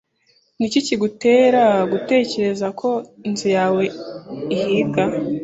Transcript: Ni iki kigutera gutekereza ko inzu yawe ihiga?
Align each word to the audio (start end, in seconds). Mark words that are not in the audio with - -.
Ni 0.57 0.63
iki 0.67 0.79
kigutera 0.87 1.63
gutekereza 1.91 2.67
ko 2.79 2.89
inzu 3.27 3.47
yawe 3.57 3.83
ihiga? 4.55 5.03